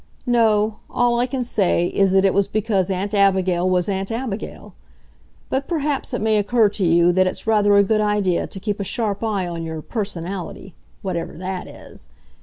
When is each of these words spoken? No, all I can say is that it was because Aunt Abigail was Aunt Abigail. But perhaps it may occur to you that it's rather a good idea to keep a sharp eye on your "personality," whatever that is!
No, 0.25 0.77
all 0.89 1.19
I 1.19 1.27
can 1.27 1.43
say 1.43 1.85
is 1.89 2.11
that 2.11 2.25
it 2.25 2.33
was 2.33 2.47
because 2.47 2.89
Aunt 2.89 3.13
Abigail 3.13 3.69
was 3.69 3.87
Aunt 3.87 4.11
Abigail. 4.11 4.73
But 5.51 5.67
perhaps 5.67 6.11
it 6.11 6.21
may 6.21 6.37
occur 6.37 6.69
to 6.69 6.83
you 6.83 7.11
that 7.11 7.27
it's 7.27 7.45
rather 7.45 7.75
a 7.77 7.83
good 7.83 8.01
idea 8.01 8.47
to 8.47 8.59
keep 8.59 8.79
a 8.79 8.83
sharp 8.83 9.23
eye 9.23 9.47
on 9.47 9.61
your 9.61 9.83
"personality," 9.83 10.73
whatever 11.03 11.33
that 11.37 11.67
is! 11.67 12.07